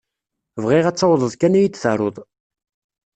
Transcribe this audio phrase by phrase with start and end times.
[0.63, 2.15] Bɣiɣ ad tawḍeḍ kan ad yi-d-taruḍ.